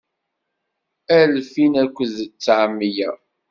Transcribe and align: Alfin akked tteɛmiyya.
Alfin 1.19 1.73
akked 1.83 2.09
tteɛmiyya. 2.29 3.11